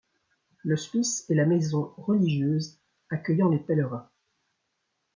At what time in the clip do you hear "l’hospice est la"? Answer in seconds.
0.63-1.45